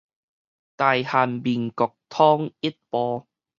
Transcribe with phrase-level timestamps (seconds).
[0.03, 0.09] 大韓民
[1.69, 3.27] 國統一部